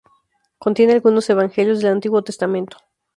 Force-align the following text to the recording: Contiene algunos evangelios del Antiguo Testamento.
Contiene 0.57 0.93
algunos 0.93 1.29
evangelios 1.29 1.79
del 1.79 1.91
Antiguo 1.91 2.23
Testamento. 2.23 2.77